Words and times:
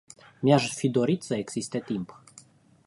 Mi-aș 0.43 0.75
fi 0.75 0.89
dorit 0.89 1.23
să 1.23 1.35
existe 1.35 1.79
timp. 1.79 2.23